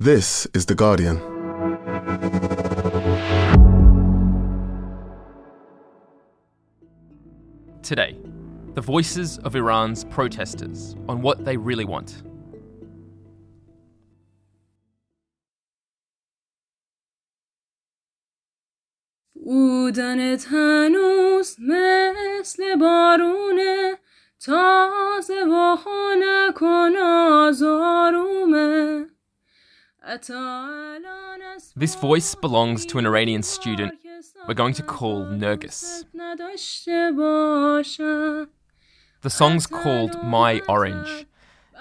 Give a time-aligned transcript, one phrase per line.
[0.00, 1.16] This is The Guardian.
[7.82, 8.16] Today,
[8.74, 12.22] the voices of Iran's protesters on what they really want.
[19.34, 23.98] بودنت هنوز مثل بارونه
[24.40, 25.76] تازه و
[26.18, 26.96] نکن
[27.48, 29.06] آزارومه
[31.76, 33.92] this voice belongs to an Iranian student
[34.46, 36.04] we're going to call Nergis.
[39.20, 41.26] The song's called My Orange.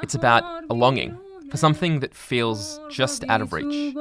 [0.04, 1.18] It's about a longing
[1.50, 3.96] for something that feels just out of reach.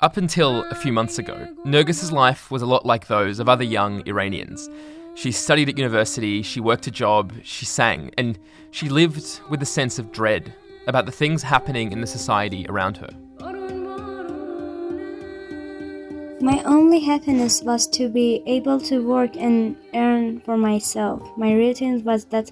[0.00, 3.64] Up until a few months ago, Nergis's life was a lot like those of other
[3.64, 4.70] young Iranians.
[5.20, 8.38] She studied at university, she worked a job, she sang, and
[8.70, 10.54] she lived with a sense of dread
[10.86, 13.10] about the things happening in the society around her.
[16.40, 21.20] My only happiness was to be able to work and earn for myself.
[21.36, 22.50] My routine was that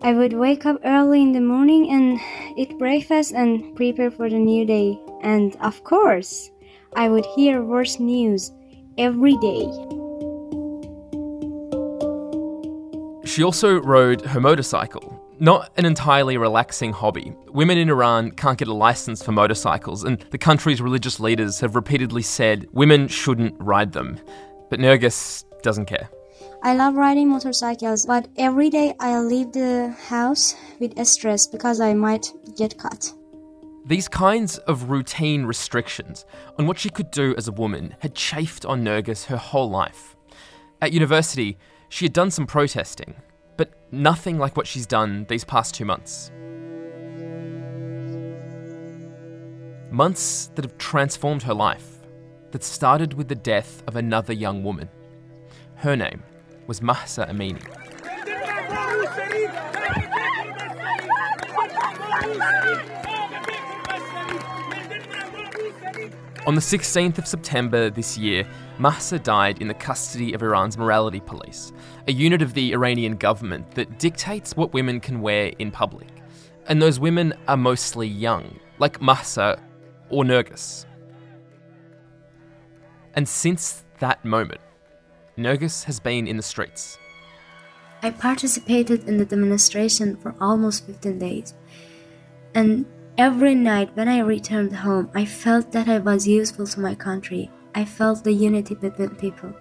[0.00, 2.18] I would wake up early in the morning and
[2.58, 4.98] eat breakfast and prepare for the new day.
[5.22, 6.50] And of course,
[6.96, 8.50] I would hear worse news
[8.98, 9.70] every day.
[13.32, 15.18] She also rode her motorcycle.
[15.40, 17.34] Not an entirely relaxing hobby.
[17.48, 21.74] Women in Iran can't get a license for motorcycles, and the country's religious leaders have
[21.74, 24.20] repeatedly said women shouldn't ride them.
[24.68, 26.10] But Nergis doesn't care.
[26.62, 31.80] I love riding motorcycles, but every day I leave the house with a stress because
[31.80, 33.14] I might get caught.
[33.86, 36.26] These kinds of routine restrictions
[36.58, 40.16] on what she could do as a woman had chafed on Nergis her whole life.
[40.82, 41.56] At university,
[41.92, 43.14] she had done some protesting,
[43.58, 46.30] but nothing like what she's done these past two months.
[49.90, 51.98] Months that have transformed her life,
[52.52, 54.88] that started with the death of another young woman.
[55.74, 56.22] Her name
[56.66, 57.60] was Mahsa Amini.
[66.44, 68.44] On the 16th of September this year,
[68.78, 71.72] Mahsa died in the custody of Iran's morality police,
[72.08, 76.08] a unit of the Iranian government that dictates what women can wear in public.
[76.66, 79.62] And those women are mostly young, like Mahsa
[80.10, 80.84] or Nergis.
[83.14, 84.60] And since that moment,
[85.38, 86.98] Nergis has been in the streets.
[88.02, 91.54] I participated in the demonstration for almost 15 days.
[92.52, 92.84] And
[93.18, 97.50] every night when I returned home, I felt that I was useful to my country.
[97.74, 99.54] I felt the unity between people.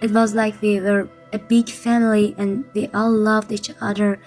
[0.00, 4.20] It was like we were a big family and we all loved each other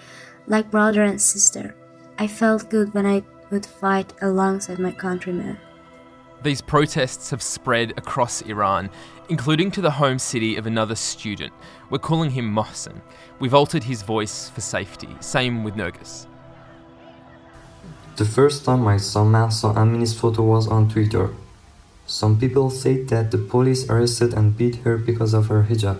[0.46, 1.74] like brother and sister.
[2.18, 5.58] I felt good when I would fight alongside my countrymen.
[6.42, 8.90] These protests have spread across Iran,
[9.28, 11.52] including to the home city of another student.
[11.90, 13.00] We're calling him Mohsen.
[13.40, 15.08] We've altered his voice for safety.
[15.20, 16.26] Same with Nergis.
[18.18, 21.30] The first time I saw Mahsa Amini's photo was on Twitter.
[22.04, 25.98] Some people said that the police arrested and beat her because of her hijab.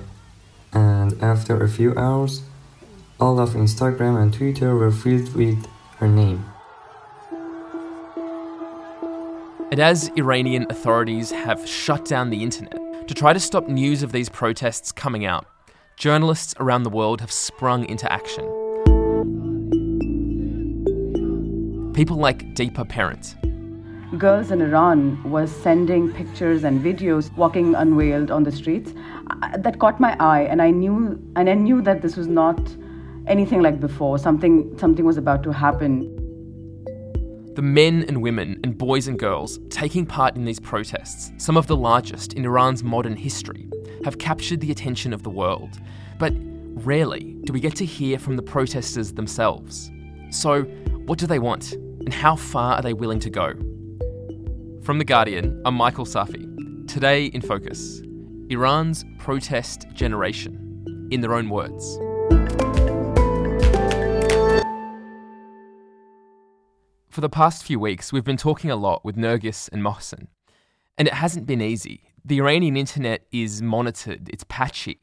[0.72, 2.42] And after a few hours,
[3.20, 5.64] all of Instagram and Twitter were filled with
[5.98, 6.44] her name.
[9.70, 14.10] And as Iranian authorities have shut down the internet to try to stop news of
[14.10, 15.46] these protests coming out,
[15.96, 18.57] journalists around the world have sprung into action.
[21.98, 23.34] People like Deepa Parent.
[24.16, 28.92] Girls in Iran was sending pictures and videos walking unveiled on the streets.
[29.42, 32.60] Uh, that caught my eye, and I knew, and I knew that this was not
[33.26, 34.16] anything like before.
[34.16, 36.14] Something, something was about to happen
[37.56, 41.66] the men and women and boys and girls taking part in these protests, some of
[41.66, 43.68] the largest in Iran's modern history,
[44.04, 45.80] have captured the attention of the world.
[46.20, 46.32] But
[46.86, 49.90] rarely do we get to hear from the protesters themselves.
[50.30, 50.62] So,
[51.06, 51.74] what do they want?
[52.08, 53.48] And how far are they willing to go?
[54.82, 56.88] From The Guardian, I'm Michael Safi.
[56.88, 58.00] Today in Focus
[58.48, 61.98] Iran's protest generation, in their own words.
[67.10, 70.28] For the past few weeks, we've been talking a lot with Nergis and Mohsen.
[70.96, 72.04] And it hasn't been easy.
[72.24, 75.02] The Iranian internet is monitored, it's patchy.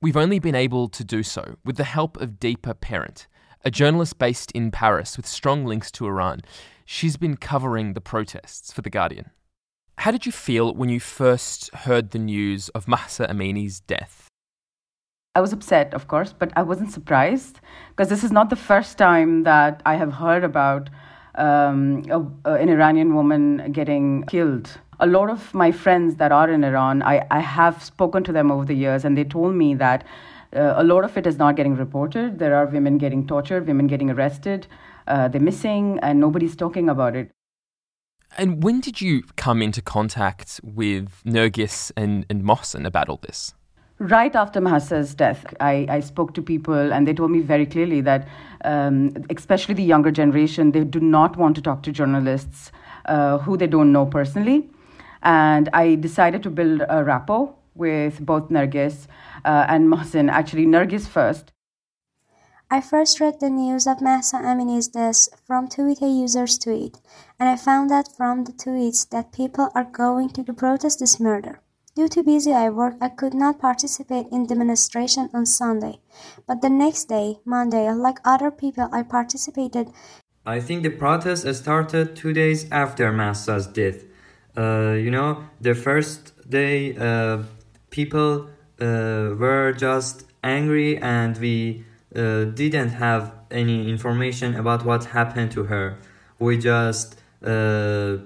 [0.00, 3.26] We've only been able to do so with the help of Deepa Parent,
[3.64, 6.40] a journalist based in Paris with strong links to Iran.
[6.84, 9.30] She's been covering the protests for The Guardian.
[9.98, 14.28] How did you feel when you first heard the news of Mahsa Amini's death?
[15.34, 17.60] I was upset, of course, but I wasn't surprised
[17.90, 20.88] because this is not the first time that I have heard about
[21.34, 24.78] um, a, an Iranian woman getting killed.
[25.00, 28.50] A lot of my friends that are in Iran, I, I have spoken to them
[28.50, 30.04] over the years, and they told me that
[30.54, 32.38] uh, a lot of it is not getting reported.
[32.38, 34.66] There are women getting tortured, women getting arrested,
[35.06, 37.30] uh, they're missing, and nobody's talking about it.
[38.36, 43.54] And when did you come into contact with Nergis and, and Mohsen about all this?
[43.98, 48.00] Right after Mahsa's death, I, I spoke to people and they told me very clearly
[48.02, 48.28] that,
[48.64, 52.70] um, especially the younger generation, they do not want to talk to journalists
[53.06, 54.70] uh, who they don't know personally.
[55.24, 59.06] And I decided to build a rapport with both Nergis
[59.44, 60.30] uh, and Mohsen.
[60.30, 61.52] Actually, Nergis first.
[62.70, 66.98] I first read the news of Mahsa Amini's death from Twitter users' tweet,
[67.40, 71.62] and I found out from the tweets that people are going to protest this murder.
[71.96, 76.00] Due to busy I work, I could not participate in the demonstration on Sunday,
[76.46, 79.88] but the next day, Monday, like other people, I participated.
[80.44, 84.04] I think the protest started two days after Mahsa's death.
[84.56, 87.44] Uh, you know, the first day, uh,
[87.90, 88.48] people
[88.80, 95.64] uh, were just angry and we uh, didn't have any information about what happened to
[95.64, 95.98] her.
[96.38, 98.18] We just uh,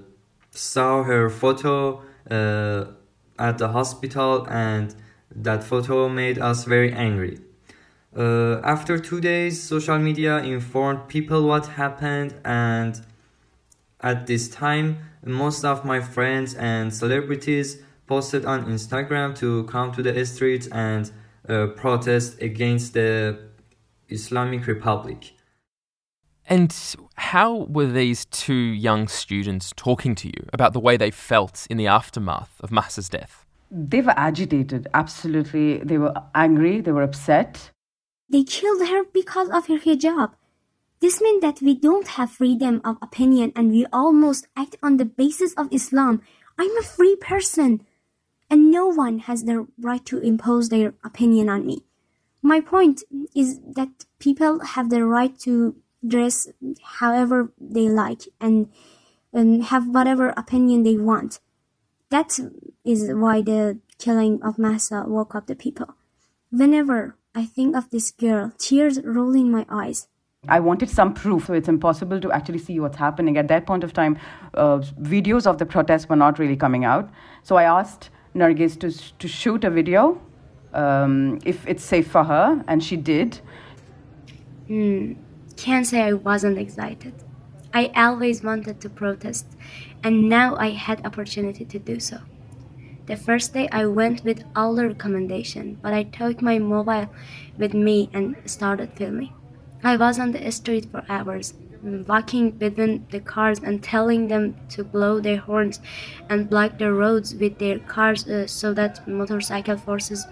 [0.51, 2.85] saw her photo uh,
[3.39, 4.95] at the hospital, and
[5.35, 7.39] that photo made us very angry.
[8.15, 13.01] Uh, after two days, social media informed people what happened, and
[14.01, 17.77] at this time, most of my friends and celebrities
[18.13, 21.03] posted on Instagram to come to the streets and
[21.49, 23.11] uh, protest against the
[24.17, 25.21] Islamic Republic.
[26.55, 26.71] And
[27.15, 31.77] how were these two young students talking to you about the way they felt in
[31.81, 33.33] the aftermath of Mahsa's death?
[33.71, 35.67] They were agitated, absolutely.
[35.89, 37.71] They were angry, they were upset.
[38.29, 40.31] They killed her because of her hijab.
[41.03, 45.09] This means that we don't have freedom of opinion and we almost act on the
[45.21, 46.21] basis of Islam.
[46.59, 47.81] I'm a free person
[48.53, 51.83] and no one has the right to impose their opinion on me.
[52.43, 53.01] My point
[53.35, 56.47] is that people have the right to dress
[56.99, 58.69] however they like and,
[59.33, 61.39] and have whatever opinion they want.
[62.11, 62.37] That
[62.85, 65.95] is why the killing of Mahsa woke up the people.
[66.51, 70.07] Whenever I think of this girl, tears roll in my eyes.
[70.47, 73.35] I wanted some proof, so it's impossible to actually see what's happening.
[73.35, 74.19] At that point of time,
[74.53, 77.09] uh, videos of the protests were not really coming out.
[77.41, 80.21] So I asked Nergis to, to shoot a video
[80.73, 83.39] um, if it's safe for her, and she did.
[84.67, 85.13] Hmm,
[85.55, 87.13] can't say I wasn't excited.
[87.73, 89.45] I always wanted to protest,
[90.03, 92.19] and now I had opportunity to do so.
[93.05, 97.09] The first day I went with all the recommendation, but I took my mobile
[97.57, 99.33] with me and started filming.
[99.83, 101.53] I was on the street for hours,
[101.83, 105.79] walking between the cars and telling them to blow their horns
[106.29, 110.25] and block the roads with their cars uh, so that motorcycle forces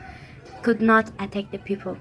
[0.62, 1.98] could not attack the people.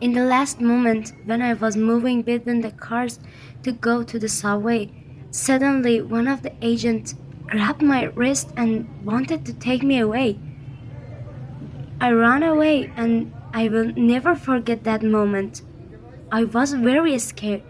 [0.00, 3.20] In the last moment, when I was moving between the cars
[3.62, 4.90] to go to the subway,
[5.30, 7.14] suddenly one of the agents
[7.46, 10.38] grabbed my wrist and wanted to take me away.
[12.00, 15.62] I ran away and I will never forget that moment.
[16.32, 17.62] I was very scared.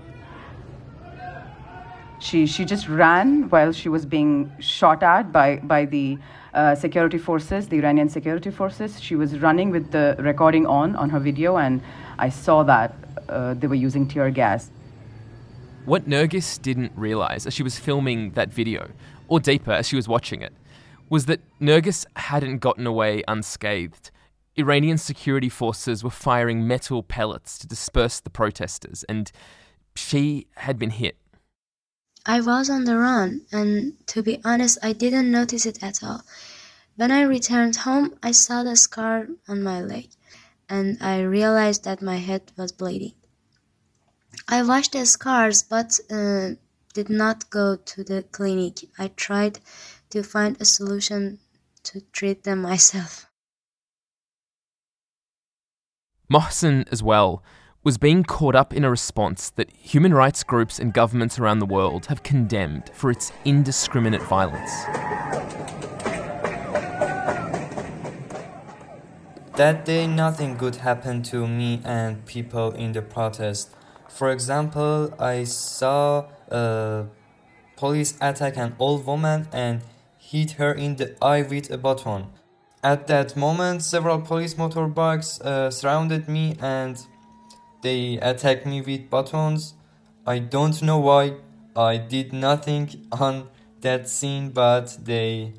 [2.20, 6.18] She, she just ran while she was being shot at by, by the
[6.52, 9.00] uh, security forces, the Iranian security forces.
[9.00, 11.80] She was running with the recording on on her video, and
[12.18, 12.94] I saw that
[13.28, 14.70] uh, they were using tear gas.
[15.86, 18.90] What Nergis didn't realize as she was filming that video,
[19.28, 20.52] or Deepa as she was watching it,
[21.08, 24.10] was that Nergis hadn't gotten away unscathed.
[24.58, 29.32] Iranian security forces were firing metal pellets to disperse the protesters, and
[29.94, 31.16] she had been hit.
[32.26, 36.22] I was on the run, and to be honest, I didn't notice it at all.
[36.96, 40.10] When I returned home, I saw the scar on my leg,
[40.68, 43.14] and I realized that my head was bleeding.
[44.48, 46.50] I washed the scars, but uh,
[46.92, 48.84] did not go to the clinic.
[48.98, 49.60] I tried
[50.10, 51.38] to find a solution
[51.84, 53.26] to treat them myself.
[56.30, 57.42] Mohsen, as well,
[57.82, 61.66] was being caught up in a response that human rights groups and governments around the
[61.66, 64.70] world have condemned for its indiscriminate violence.
[69.56, 73.70] That day, nothing good happened to me and people in the protest.
[74.08, 77.06] For example, I saw a
[77.76, 79.80] police attack an old woman and
[80.18, 82.26] hit her in the eye with a baton.
[82.82, 86.96] At that moment, several police motorbikes uh, surrounded me and
[87.82, 89.74] they attacked me with batons.
[90.26, 91.34] I don't know why.
[91.76, 93.48] I did nothing on
[93.80, 95.54] that scene, but they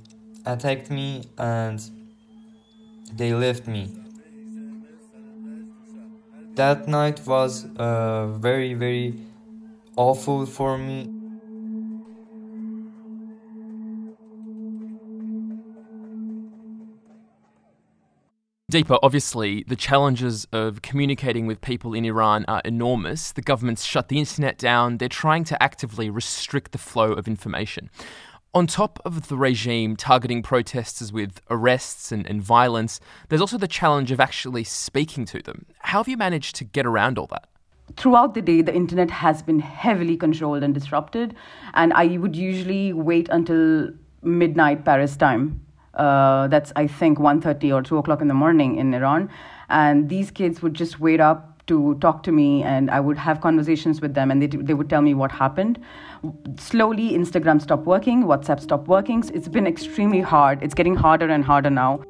[0.45, 1.81] attacked me and
[3.13, 3.89] they left me.
[6.55, 9.15] That night was uh, very, very
[9.95, 11.20] awful for me.
[18.71, 23.33] Deepa, obviously, the challenges of communicating with people in Iran are enormous.
[23.33, 24.97] The government's shut the internet down.
[24.97, 27.89] They're trying to actively restrict the flow of information.
[28.53, 33.67] On top of the regime targeting protesters with arrests and, and violence, there's also the
[33.67, 35.65] challenge of actually speaking to them.
[35.79, 37.49] How have you managed to get around all that?
[37.97, 41.35] throughout the day the internet has been heavily controlled and disrupted
[41.73, 43.89] and i would usually wait until
[44.21, 45.59] midnight paris time
[45.93, 49.29] uh, that's I think 1.30 or 2 o'clock in the morning in Iran.
[49.69, 53.39] And these kids would just wait up to talk to me and I would have
[53.41, 55.79] conversations with them and they, they would tell me what happened.
[56.57, 59.23] Slowly, Instagram stopped working, WhatsApp stopped working.
[59.33, 60.61] It's been extremely hard.
[60.61, 62.01] It's getting harder and harder now.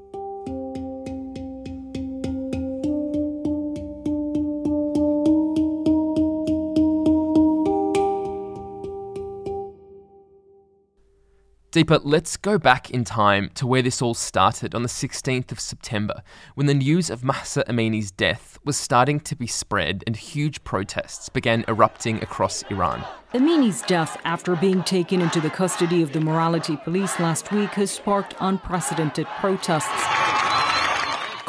[11.72, 15.60] Deepa, let's go back in time to where this all started on the 16th of
[15.62, 16.22] September,
[16.54, 21.30] when the news of Mahsa Amini's death was starting to be spread and huge protests
[21.30, 23.06] began erupting across Iran.
[23.34, 27.90] Amini's death, after being taken into the custody of the morality police last week, has
[27.90, 30.41] sparked unprecedented protests.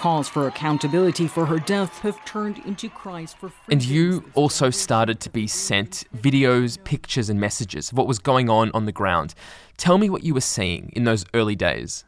[0.03, 3.71] Calls for accountability for her death have turned into cries for freedom.
[3.71, 8.51] And you also started to be sent videos, pictures, and messages of what was going
[8.51, 9.33] on on the ground.
[9.77, 12.05] Tell me what you were seeing in those early days.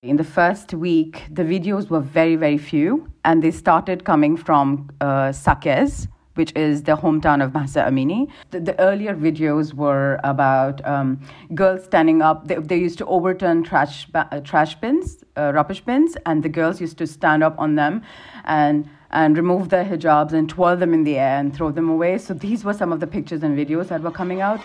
[0.00, 4.88] In the first week, the videos were very, very few, and they started coming from
[5.00, 6.06] uh, Saqqez,
[6.38, 8.28] which is the hometown of Mahsa Amini.
[8.52, 11.20] The, the earlier videos were about um,
[11.52, 12.46] girls standing up.
[12.46, 16.80] They, they, used to overturn trash, uh, trash bins, uh, rubbish bins, and the girls
[16.80, 18.02] used to stand up on them
[18.44, 22.18] and and remove their hijabs and twirl them in the air and throw them away.
[22.18, 24.60] So these were some of the pictures and videos that were coming out.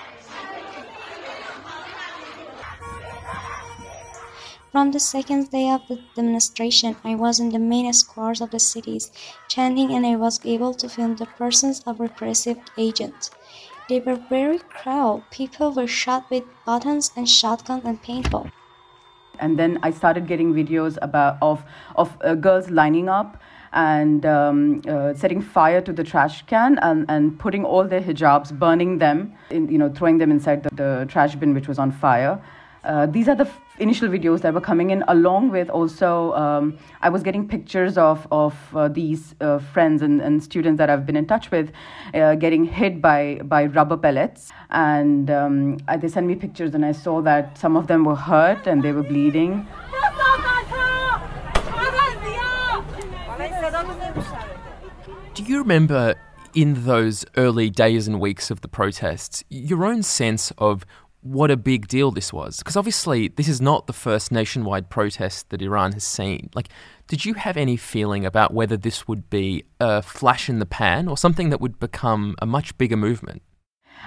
[4.74, 8.58] From the second day of the demonstration, I was in the main squares of the
[8.58, 9.12] cities,
[9.48, 13.30] chanting, and I was able to film the persons of repressive agents.
[13.88, 15.24] They were very cruel.
[15.30, 18.52] People were shot with buttons and shotguns and paintball.
[19.38, 21.64] And then I started getting videos about of
[21.96, 23.40] of uh, girls lining up
[23.74, 28.52] and um, uh, setting fire to the trash can and, and putting all their hijabs,
[28.58, 31.92] burning them, in, you know, throwing them inside the, the trash bin which was on
[31.92, 32.42] fire.
[32.84, 33.50] Uh, these are the
[33.80, 38.28] initial videos that were coming in, along with also um, I was getting pictures of
[38.32, 41.72] of uh, these uh, friends and, and students that I've been in touch with
[42.14, 46.86] uh, getting hit by by rubber pellets, and um, I, they sent me pictures, and
[46.86, 49.68] I saw that some of them were hurt and they were bleeding.
[55.34, 56.16] Do you remember
[56.54, 60.86] in those early days and weeks of the protests, your own sense of
[61.24, 62.58] what a big deal this was.
[62.58, 66.50] Because obviously, this is not the first nationwide protest that Iran has seen.
[66.54, 66.70] Like,
[67.08, 71.08] did you have any feeling about whether this would be a flash in the pan
[71.08, 73.42] or something that would become a much bigger movement?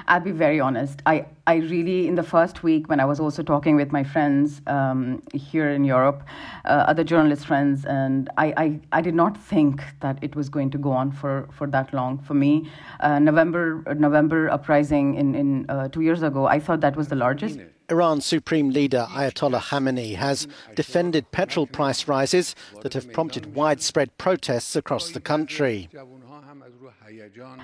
[0.09, 1.03] I'll be very honest.
[1.07, 4.61] I, I really, in the first week, when I was also talking with my friends
[4.67, 6.23] um, here in Europe,
[6.65, 10.71] uh, other journalist friends, and I, I, I, did not think that it was going
[10.71, 12.19] to go on for, for that long.
[12.19, 16.97] For me, uh, November November uprising in, in uh, two years ago, I thought that
[16.97, 17.59] was the largest.
[17.89, 24.75] Iran's supreme leader Ayatollah Khamenei has defended petrol price rises that have prompted widespread protests
[24.75, 25.89] across the country.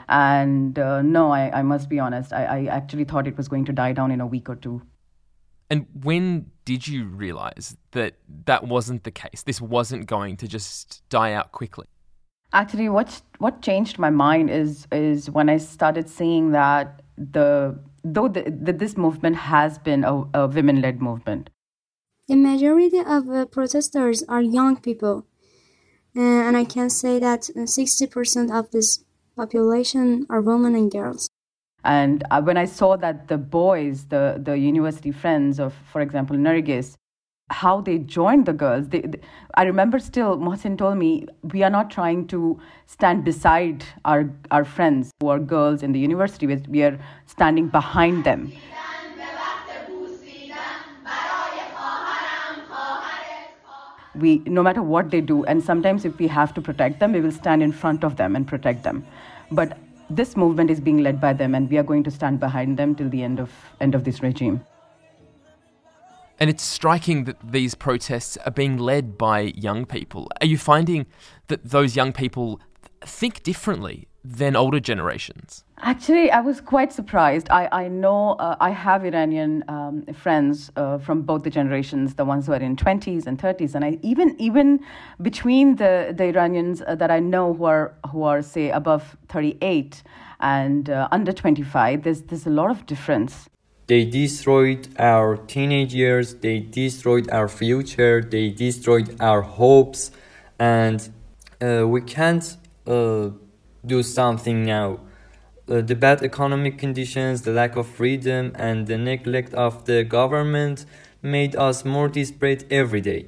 [0.08, 3.64] And uh, no, I, I, must be honest, I, I actually thought it was going
[3.66, 4.82] to die down in a week or two.
[5.70, 9.42] And when did you realize that that wasn't the case?
[9.42, 11.87] This wasn't going to just die out quickly?
[12.52, 18.28] Actually, what what changed my mind is is when I started seeing that the though
[18.28, 21.49] the, the this movement has been a, a women led movement.
[22.28, 25.26] The majority of uh, protesters are young people,
[26.14, 29.04] and I can say that sixty percent of this
[29.37, 31.28] population are women and girls.
[31.85, 36.37] And uh, when I saw that the boys, the, the university friends of, for example,
[36.37, 36.95] Nergis,
[37.50, 39.19] how they joined the girls, they, they,
[39.54, 44.64] I remember still, Mohsen told me, we are not trying to stand beside our, our
[44.64, 48.52] friends who are girls in the university, we are standing behind them.
[54.14, 57.21] We no matter what they do and sometimes if we have to protect them we
[57.21, 59.04] will stand in front of them and protect them
[59.50, 59.78] but
[60.11, 62.95] this movement is being led by them and we are going to stand behind them
[62.95, 63.50] till the end of
[63.81, 64.61] end of this regime
[66.42, 70.28] and it's striking that these protests are being led by young people.
[70.40, 71.07] Are you finding
[71.47, 72.61] that those young people
[73.00, 75.64] think differently than older generations?
[75.79, 77.49] Actually, I was quite surprised.
[77.50, 82.25] I, I know uh, I have Iranian um, friends uh, from both the generations, the
[82.25, 84.81] ones who are in 20s and 30s, and I even even
[85.21, 90.02] between the, the Iranians uh, that I know who are who are say above 38
[90.41, 93.49] and uh, under 25, there's there's a lot of difference.
[93.88, 100.12] They destroyed our teenage years, they destroyed our future, they destroyed our hopes,
[100.61, 101.09] and
[101.61, 103.31] uh, we can't uh,
[103.84, 105.00] do something now.
[105.68, 110.84] Uh, the bad economic conditions, the lack of freedom, and the neglect of the government
[111.22, 113.26] made us more desperate every day.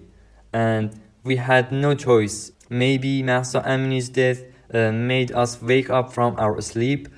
[0.53, 2.53] And we had no choice.
[2.69, 4.43] Maybe Mahsa Amini's death
[4.73, 7.09] uh, made us wake up from our sleep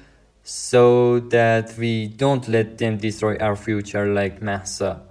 [0.43, 5.03] so that we don't let them destroy our future like Mahsa.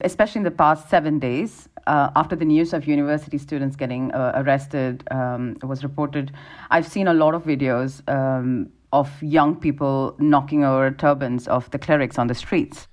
[0.00, 4.32] Especially in the past seven days, uh, after the news of university students getting uh,
[4.34, 6.32] arrested um, was reported,
[6.70, 11.78] I've seen a lot of videos um, of young people knocking over turbans of the
[11.78, 12.88] clerics on the streets.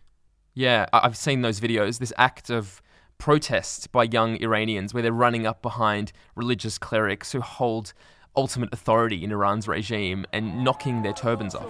[0.54, 2.00] Yeah, I've seen those videos.
[2.00, 2.82] This act of
[3.18, 7.94] protest by young Iranians where they're running up behind religious clerics who hold
[8.36, 11.70] ultimate authority in Iran's regime and knocking their turbans off.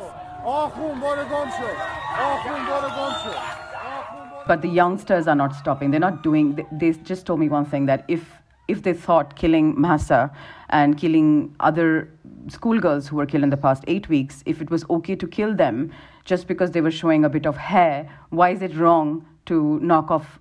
[4.47, 5.91] But the youngsters are not stopping.
[5.91, 6.55] They're not doing.
[6.55, 8.23] They, they just told me one thing that if
[8.67, 10.31] if they thought killing Mahsa
[10.69, 12.09] and killing other
[12.47, 15.55] schoolgirls who were killed in the past eight weeks, if it was okay to kill
[15.55, 15.91] them
[16.25, 20.09] just because they were showing a bit of hair, why is it wrong to knock
[20.09, 20.39] off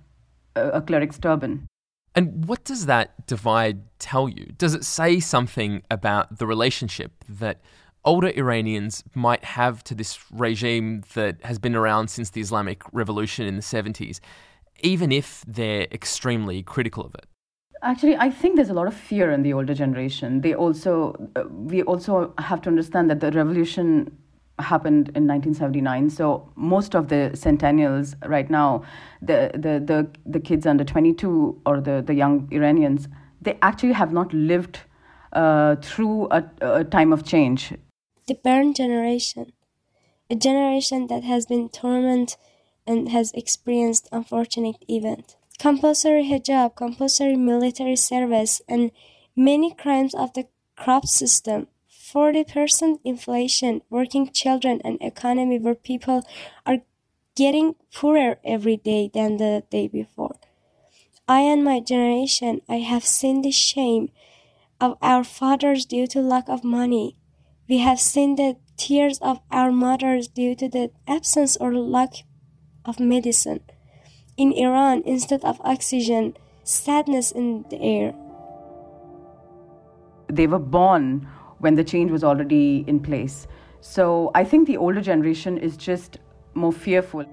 [0.55, 1.67] a, a cleric's turban?
[2.15, 4.53] And what does that divide tell you?
[4.57, 7.59] Does it say something about the relationship that
[8.05, 13.45] older Iranians might have to this regime that has been around since the Islamic Revolution
[13.47, 14.19] in the 70s,
[14.81, 17.25] even if they're extremely critical of it?
[17.81, 20.41] Actually, I think there's a lot of fear in the older generation.
[20.41, 24.17] They also, uh, we also have to understand that the revolution
[24.59, 26.09] happened in 1979.
[26.09, 28.83] So most of the centennials right now,
[29.21, 33.09] the the the, the kids under 22 or the, the young Iranians,
[33.41, 34.79] they actually have not lived
[35.33, 37.73] uh, through a, a time of change.
[38.27, 39.53] The burn generation,
[40.29, 42.37] a generation that has been tormented
[42.87, 45.35] and has experienced unfortunate event.
[45.59, 48.91] Compulsory hijab, compulsory military service, and
[49.35, 51.67] many crimes of the crop system
[52.13, 56.21] 40% inflation, working children, and economy where people
[56.65, 56.79] are
[57.35, 60.35] getting poorer every day than the day before.
[61.27, 64.11] I and my generation, I have seen the shame
[64.79, 67.17] of our fathers due to lack of money.
[67.69, 72.25] We have seen the tears of our mothers due to the absence or lack
[72.83, 73.61] of medicine.
[74.35, 78.13] In Iran, instead of oxygen, sadness in the air.
[80.27, 81.27] They were born
[81.59, 83.47] when the change was already in place.
[83.79, 86.17] So I think the older generation is just
[86.55, 87.25] more fearful.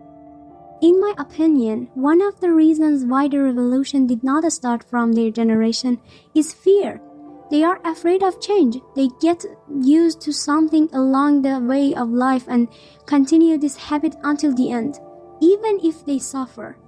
[0.83, 5.31] In my opinion, one of the reasons why the revolution did not start from their
[5.31, 6.01] generation
[6.35, 7.01] is fear.
[7.51, 8.79] They are afraid of change.
[8.95, 9.45] They get
[9.81, 12.69] used to something along the way of life and
[13.07, 15.01] continue this habit until the end,
[15.41, 16.79] even if they suffer.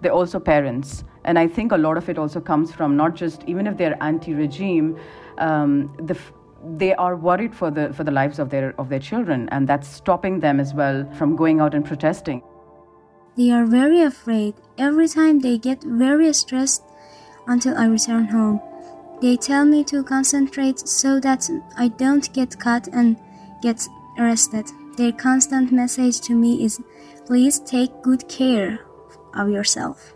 [0.00, 1.04] They're also parents.
[1.24, 4.02] And I think a lot of it also comes from not just, even if they're
[4.02, 4.98] anti regime,
[5.38, 6.16] um, the,
[6.78, 9.86] they are worried for the for the lives of their of their children and that's
[9.86, 12.42] stopping them as well from going out and protesting
[13.36, 16.82] they are very afraid every time they get very stressed
[17.46, 18.60] until i return home
[19.20, 23.16] they tell me to concentrate so that i don't get caught and
[23.62, 24.66] get arrested.
[24.96, 26.80] Their constant message to me is
[27.26, 28.80] please take good care
[29.34, 30.15] of yourself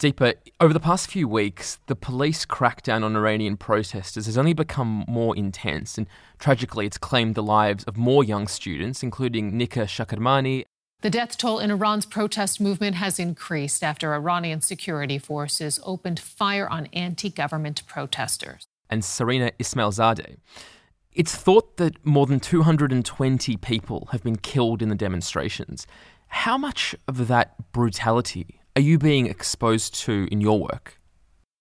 [0.00, 0.32] Deepa,
[0.62, 5.36] over the past few weeks, the police crackdown on Iranian protesters has only become more
[5.36, 6.06] intense, and
[6.38, 10.64] tragically, it's claimed the lives of more young students, including Nika Shakarami.
[11.02, 16.66] The death toll in Iran's protest movement has increased after Iranian security forces opened fire
[16.66, 18.66] on anti government protesters.
[18.88, 20.38] And Sarina Ismailzadeh.
[21.12, 25.86] It's thought that more than 220 people have been killed in the demonstrations.
[26.28, 30.98] How much of that brutality are you being exposed to in your work?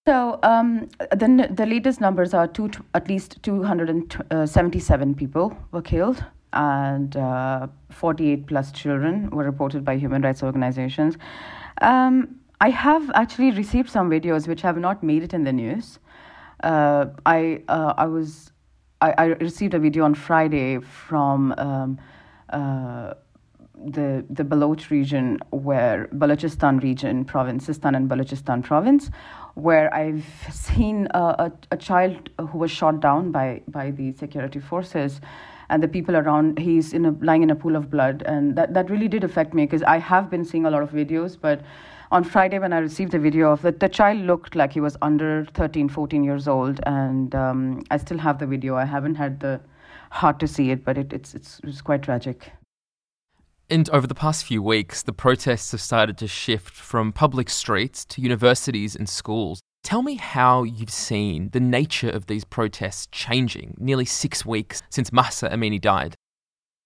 [0.08, 7.18] So um, the the latest numbers are two, at least 277 people were killed, and
[7.18, 11.18] uh, 48 plus children were reported by human rights organizations.
[11.82, 16.00] Um, I have actually received some videos which have not made it in the news.
[16.64, 18.52] Uh, I uh, I was
[19.02, 22.00] I, I, received a video on Friday from um,
[22.50, 23.14] uh,
[23.86, 29.10] the the Baloch region, where Balochistan region province, Sistan and Balochistan province,
[29.56, 34.60] where I've seen a, a, a, child who was shot down by by the security
[34.60, 35.22] forces,
[35.70, 36.60] and the people around.
[36.60, 39.54] He's in a, lying in a pool of blood, and that that really did affect
[39.54, 41.62] me because I have been seeing a lot of videos, but
[42.12, 44.98] on Friday when I received the video of it, the child looked like he was
[45.02, 48.76] under 13, 14 years old, and um, I still have the video.
[48.76, 49.60] I haven't had the
[50.12, 52.52] heart to see it, but it, it's, it's, it's quite tragic.
[53.72, 58.04] And over the past few weeks, the protests have started to shift from public streets
[58.06, 59.62] to universities and schools.
[59.84, 65.14] Tell me how you've seen the nature of these protests changing nearly six weeks since
[65.14, 66.16] Mahsa Amini died.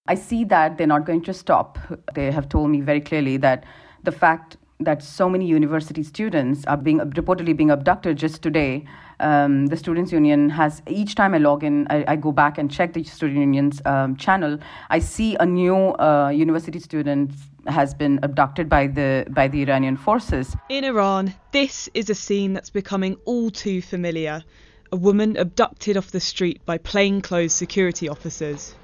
[0.08, 1.80] I see that they're not going to stop.
[2.16, 3.64] They have told me very clearly that
[4.04, 8.86] the fact that so many university students are being reportedly being abducted just today.
[9.20, 12.70] Um, the Students' Union has each time I log in, I, I go back and
[12.70, 14.58] check the Student Union's um, channel.
[14.90, 17.32] I see a new uh, university student
[17.68, 20.56] has been abducted by the by the Iranian forces.
[20.70, 24.44] In Iran, this is a scene that's becoming all too familiar.
[24.92, 28.76] A woman abducted off the street by plainclothes security officers.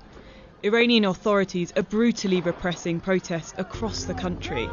[0.64, 4.68] Iranian authorities are brutally repressing protests across the country.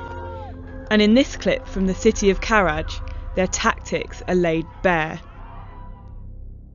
[0.90, 3.00] And in this clip from the city of Karaj,
[3.34, 5.20] their tactics are laid bare.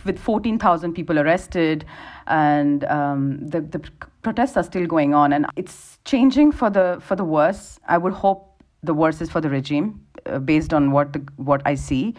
[0.04, 1.86] With 14,000 people arrested,
[2.28, 3.80] and um, the, the
[4.24, 7.80] protests are still going on, and it's changing for the for the worse.
[7.88, 11.62] I would hope the worse is for the regime, uh, based on what the, what
[11.66, 12.16] I see.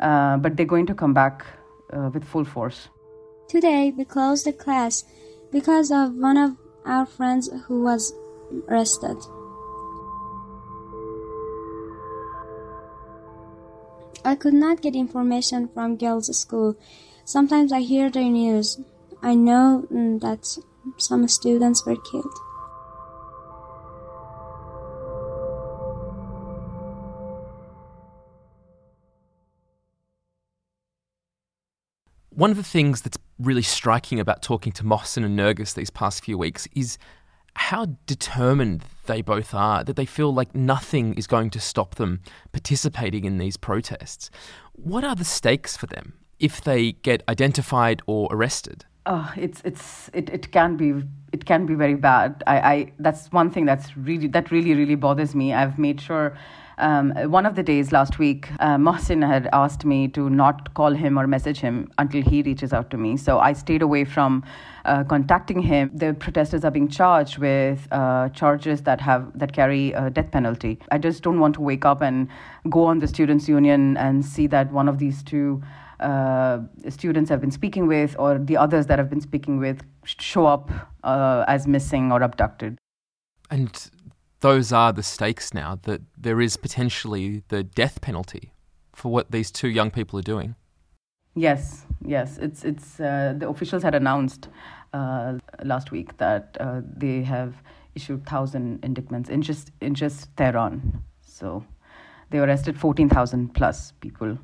[0.00, 1.46] Uh, but they're going to come back
[1.92, 2.88] uh, with full force.
[3.48, 5.04] Today we closed the class
[5.52, 8.12] because of one of our friends who was
[8.68, 9.16] arrested.
[14.24, 16.76] I could not get information from girls' school.
[17.24, 18.78] Sometimes I hear their news.
[19.22, 20.58] I know mm, that
[20.98, 22.34] some students were killed.
[32.30, 36.24] One of the things that's really striking about talking to Mohsen and Nergis these past
[36.24, 36.96] few weeks is
[37.54, 42.20] how determined they both are, that they feel like nothing is going to stop them
[42.52, 44.30] participating in these protests.
[44.72, 48.84] What are the stakes for them if they get identified or arrested?
[49.06, 52.42] Oh, it's it's it, it can be it can be very bad.
[52.46, 55.54] I, I that's one thing that's really that really really bothers me.
[55.54, 56.36] I've made sure
[56.80, 60.92] um, one of the days last week, uh, Mohsen had asked me to not call
[60.92, 63.16] him or message him until he reaches out to me.
[63.16, 64.42] So I stayed away from
[64.84, 65.90] uh, contacting him.
[65.94, 70.78] The protesters are being charged with uh, charges that have that carry a death penalty.
[70.90, 72.28] I just don't want to wake up and
[72.68, 75.62] go on the students' union and see that one of these two.
[76.00, 80.46] Uh, students have been speaking with, or the others that I've been speaking with, show
[80.46, 80.70] up
[81.04, 82.78] uh, as missing or abducted.
[83.50, 83.90] And
[84.40, 88.52] those are the stakes now that there is potentially the death penalty
[88.94, 90.54] for what these two young people are doing.
[91.34, 92.38] Yes, yes.
[92.38, 94.48] It's it's uh, the officials had announced
[94.92, 97.54] uh, last week that uh, they have
[97.94, 101.02] issued thousand indictments in just in just Tehran.
[101.22, 101.64] So
[102.30, 104.38] they arrested fourteen thousand plus people.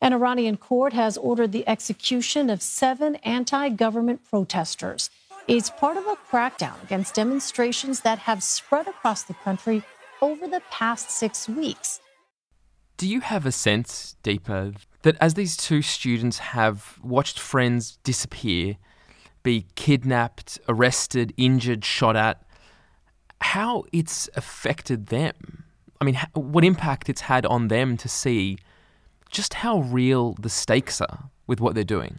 [0.00, 5.10] An Iranian court has ordered the execution of seven anti-government protesters.
[5.48, 9.82] It's part of a crackdown against demonstrations that have spread across the country
[10.22, 12.00] over the past six weeks.
[12.96, 18.76] Do you have a sense, Deepa, that as these two students have watched friends disappear,
[19.42, 22.42] be kidnapped, arrested, injured, shot at,
[23.40, 25.64] how it's affected them?
[26.00, 28.58] I mean, what impact it's had on them to see
[29.30, 32.18] just how real the stakes are with what they're doing?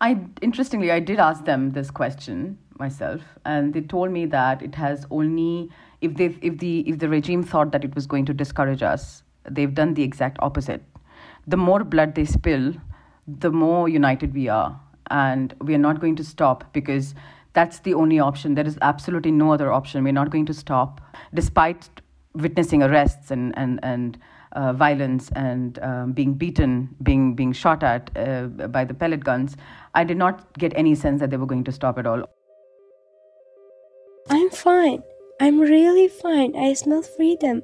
[0.00, 4.74] I interestingly, I did ask them this question myself, and they told me that it
[4.74, 5.70] has only
[6.02, 9.22] if they if the if the regime thought that it was going to discourage us,
[9.48, 10.82] they've done the exact opposite.
[11.46, 12.74] The more blood they spill,
[13.26, 14.78] the more united we are,
[15.10, 17.14] and we are not going to stop because
[17.54, 18.54] that's the only option.
[18.54, 20.04] There is absolutely no other option.
[20.04, 21.00] We're not going to stop,
[21.32, 21.88] despite
[22.34, 24.18] witnessing arrests and and and
[24.52, 29.56] uh, violence and um, being beaten, being being shot at uh, by the pellet guns,
[29.94, 32.24] I did not get any sense that they were going to stop at all.
[34.28, 35.02] I'm fine.
[35.40, 36.56] I'm really fine.
[36.56, 37.62] I smell freedom.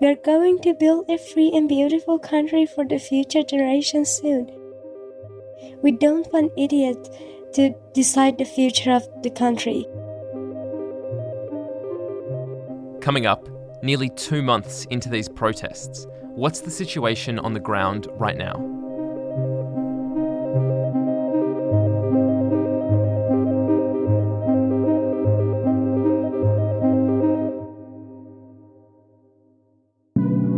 [0.00, 4.50] We are going to build a free and beautiful country for the future generations soon.
[5.82, 7.08] We don't want idiots
[7.54, 9.86] to decide the future of the country.
[13.00, 13.48] Coming up,
[13.82, 18.56] nearly two months into these protests, what's the situation on the ground right now?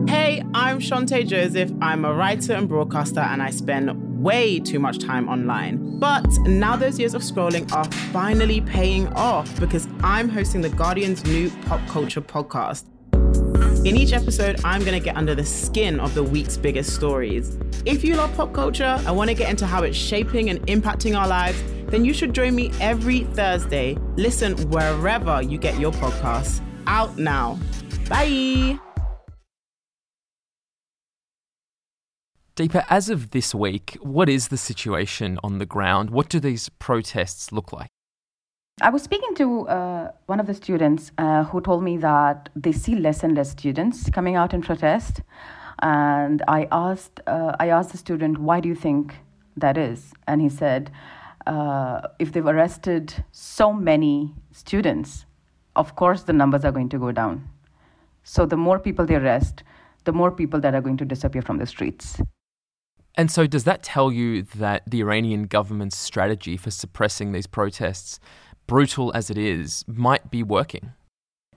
[0.09, 1.71] Hey, I'm Shante Joseph.
[1.81, 6.01] I'm a writer and broadcaster, and I spend way too much time online.
[6.01, 11.25] But now those years of scrolling are finally paying off because I'm hosting The Guardian's
[11.25, 12.85] new pop culture podcast.
[13.89, 17.57] In each episode, I'm going to get under the skin of the week's biggest stories.
[17.87, 21.19] If you love pop culture and want to get into how it's shaping and impacting
[21.19, 23.97] our lives, then you should join me every Thursday.
[24.17, 26.61] Listen wherever you get your podcasts.
[26.87, 27.59] Out now.
[28.11, 28.79] Bye.
[32.57, 36.11] Deepa, as of this week, what is the situation on the ground?
[36.11, 37.89] What do these protests look like?
[38.81, 42.71] I was speaking to uh, one of the students uh, who told me that they
[42.71, 45.21] see less and less students coming out in protest,
[45.81, 49.17] and I asked uh, I asked the student, "Why do you think
[49.57, 50.93] that is?" And he said,
[51.47, 55.27] uh, "If they've arrested so many students,
[55.75, 57.49] of course the numbers are going to go down.
[58.23, 59.65] So the more people they arrest,
[60.05, 62.21] the more people that are going to disappear from the streets."
[63.17, 68.21] And so, does that tell you that the Iranian government's strategy for suppressing these protests,
[68.69, 70.93] brutal as it is, might be working?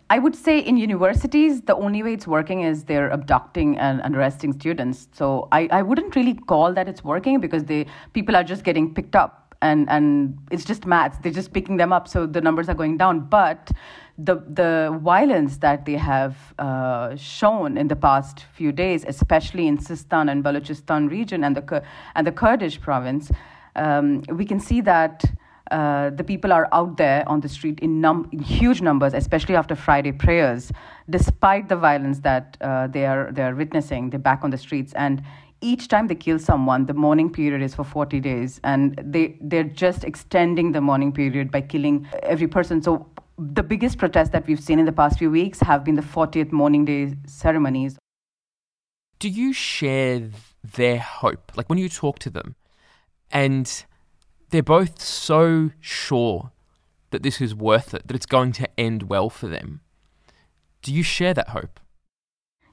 [0.10, 4.52] I would say in universities, the only way it's working is they're abducting and, arresting
[4.52, 5.08] students.
[5.14, 8.94] So I, I wouldn't really call that it's working because they people are just getting
[8.94, 11.18] picked up and, and it's just maths.
[11.22, 13.22] They're just picking them up, so the numbers are going down.
[13.22, 13.72] But
[14.18, 19.78] the the violence that they have uh, shown in the past few days, especially in
[19.78, 21.84] Sistan and Balochistan region and the
[22.16, 23.32] and the Kurdish province,
[23.76, 25.24] um, we can see that.
[25.72, 29.56] Uh, the people are out there on the street in, num- in, huge numbers, especially
[29.56, 30.72] after Friday prayers.
[31.10, 34.92] Despite the violence that uh, they are they are witnessing, they're back on the streets,
[34.94, 35.24] and
[35.62, 39.64] each time they kill someone, the mourning period is for 40 days, and they they're
[39.64, 42.82] just extending the mourning period by killing every person.
[42.82, 43.08] So
[43.38, 46.52] the biggest protests that we've seen in the past few weeks have been the 40th
[46.52, 47.98] mourning day ceremonies.
[49.20, 50.30] Do you share
[50.76, 51.52] their hope?
[51.56, 52.56] Like when you talk to them,
[53.32, 53.86] and
[54.52, 56.52] they're both so sure
[57.10, 59.82] that this is worth it, that it's going to end well for them.
[60.82, 61.80] Do you share that hope?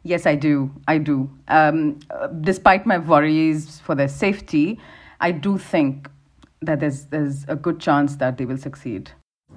[0.02, 0.70] Yes, I do.
[0.86, 1.30] I do.
[1.48, 1.98] Um,
[2.40, 4.78] despite my worries for their safety,
[5.20, 6.08] I do think
[6.62, 9.10] that there's there's a good chance that they will succeed.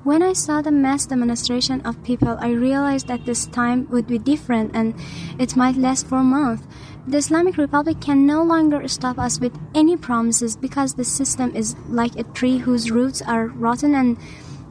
[0.04, 4.18] When I saw the mass demonstration of people, I realized that this time would be
[4.18, 4.96] different and
[5.38, 6.66] it might last for a month.
[7.08, 11.76] The Islamic Republic can no longer stop us with any promises because the system is
[11.88, 14.18] like a tree whose roots are rotten and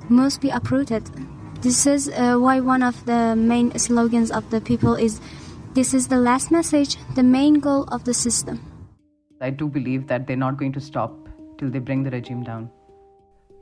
[0.08, 1.08] must be uprooted.
[1.60, 5.20] This is uh, why one of the main slogans of the people is
[5.72, 8.58] This is the last message, the main goal of the system.
[9.40, 12.68] I do believe that they're not going to stop till they bring the regime down.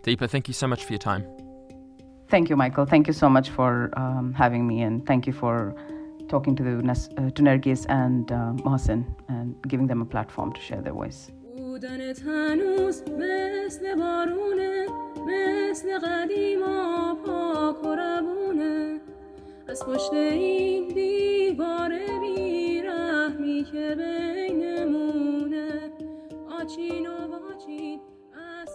[0.05, 1.27] Deepa, thank you so much for your time.
[2.30, 2.86] Thank you, Michael.
[2.86, 5.76] Thank you so much for um, having me, and thank you for
[6.28, 6.78] talking to, the,
[7.18, 11.32] uh, to Nergis and uh, Mohsen and giving them a platform to share their voice.
[19.68, 25.92] از پشت این دیوار بیرحمی که بینمونه
[26.62, 27.28] آچین و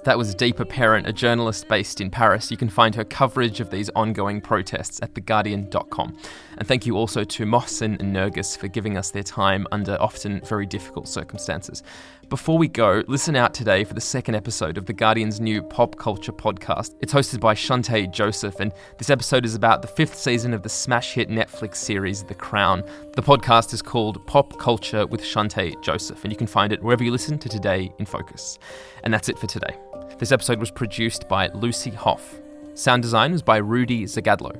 [0.03, 2.51] that was Deepa Parent, a journalist based in Paris.
[2.51, 6.17] You can find her coverage of these ongoing protests at theguardian.com.
[6.57, 10.41] And thank you also to Mohsen and Nergis for giving us their time under often
[10.41, 11.83] very difficult circumstances.
[12.27, 15.97] Before we go, listen out today for the second episode of The Guardian's new pop
[15.97, 16.95] culture podcast.
[16.99, 20.69] It's hosted by Shante Joseph, and this episode is about the fifth season of the
[20.69, 22.83] smash hit Netflix series The Crown.
[23.15, 27.05] The podcast is called Pop Culture with Shante Joseph, and you can find it wherever
[27.05, 28.59] you listen to Today in Focus.
[29.03, 29.77] And that's it for today.
[30.19, 32.39] This episode was produced by Lucy Hough.
[32.75, 34.53] Sound design was by Rudy Zagadlo.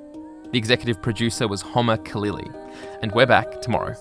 [0.52, 2.52] The executive producer was Homa Khaleeli.
[3.02, 3.96] And we're back tomorrow.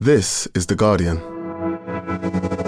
[0.00, 2.63] This is The Guardian.